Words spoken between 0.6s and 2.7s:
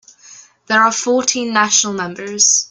There are fourteen National Members.